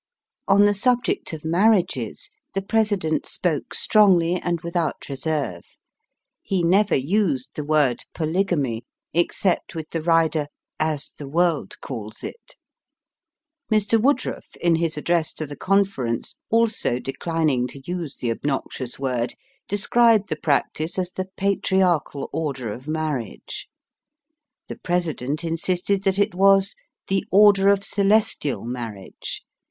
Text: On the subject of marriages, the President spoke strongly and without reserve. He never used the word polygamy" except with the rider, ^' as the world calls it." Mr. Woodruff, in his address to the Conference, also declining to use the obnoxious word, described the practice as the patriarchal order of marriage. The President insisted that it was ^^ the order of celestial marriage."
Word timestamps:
On 0.47 0.65
the 0.65 0.73
subject 0.73 1.31
of 1.31 1.45
marriages, 1.45 2.31
the 2.55 2.61
President 2.63 3.27
spoke 3.27 3.75
strongly 3.75 4.37
and 4.41 4.59
without 4.61 5.07
reserve. 5.07 5.77
He 6.41 6.63
never 6.63 6.95
used 6.95 7.49
the 7.53 7.63
word 7.63 8.05
polygamy" 8.15 8.83
except 9.13 9.75
with 9.75 9.87
the 9.91 10.01
rider, 10.01 10.39
^' 10.45 10.47
as 10.79 11.11
the 11.15 11.27
world 11.27 11.79
calls 11.81 12.23
it." 12.23 12.55
Mr. 13.71 14.01
Woodruff, 14.01 14.55
in 14.55 14.77
his 14.77 14.97
address 14.97 15.33
to 15.33 15.45
the 15.45 15.55
Conference, 15.55 16.33
also 16.49 16.97
declining 16.97 17.67
to 17.67 17.79
use 17.85 18.15
the 18.17 18.31
obnoxious 18.31 18.97
word, 18.97 19.35
described 19.67 20.29
the 20.29 20.35
practice 20.35 20.97
as 20.97 21.11
the 21.11 21.27
patriarchal 21.37 22.27
order 22.33 22.73
of 22.73 22.87
marriage. 22.87 23.69
The 24.67 24.79
President 24.79 25.43
insisted 25.43 26.01
that 26.05 26.17
it 26.17 26.33
was 26.33 26.69
^^ 26.69 26.73
the 27.05 27.23
order 27.29 27.69
of 27.69 27.83
celestial 27.83 28.65
marriage." 28.65 29.43